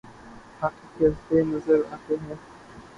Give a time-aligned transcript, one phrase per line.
[0.61, 2.35] hockey کھیلتے نظر آتے ہیں